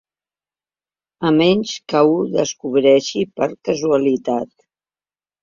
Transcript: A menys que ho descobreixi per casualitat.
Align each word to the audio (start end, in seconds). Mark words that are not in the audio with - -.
A 1.29 1.33
menys 1.35 1.73
que 1.93 2.01
ho 2.13 2.15
descobreixi 2.37 3.23
per 3.37 3.51
casualitat. 3.71 4.53